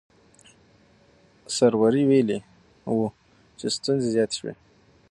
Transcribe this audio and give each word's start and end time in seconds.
سروري 1.57 2.03
ویلي 2.09 2.39
وو 2.95 3.07
چې 3.57 3.65
ستونزې 3.77 4.07
زیاتې 4.15 4.35
شوې. 4.39 4.53